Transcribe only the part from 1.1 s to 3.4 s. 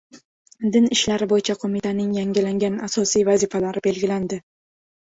bo‘yicha qo‘mitaning yangilangan asosiy